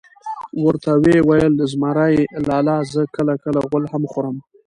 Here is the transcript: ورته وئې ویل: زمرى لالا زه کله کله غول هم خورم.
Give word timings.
ورته 0.63 0.91
وئې 1.03 1.19
ویل: 1.27 1.53
زمرى 1.71 2.11
لالا 2.47 2.77
زه 2.93 3.01
کله 3.15 3.33
کله 3.43 3.59
غول 3.67 3.83
هم 3.93 4.03
خورم. 4.11 4.35